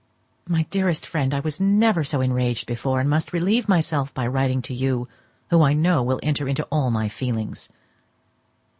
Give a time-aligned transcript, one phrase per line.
[0.49, 4.59] My dearest friend, I was never so enraged before, and must relieve myself by writing
[4.63, 5.07] to you,
[5.51, 7.69] who I know will enter into all my feelings.